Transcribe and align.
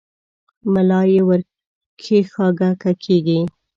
ملا 0.73 1.01
یې 1.13 1.21
ور 1.27 1.41
کښېکاږه 1.99 2.69
که 2.81 2.91
کېږي؟ 3.03 3.39